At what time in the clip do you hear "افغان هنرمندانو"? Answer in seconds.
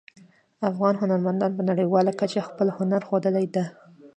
0.69-1.57